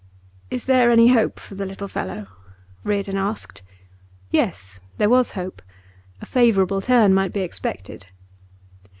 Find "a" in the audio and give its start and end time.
6.19-6.25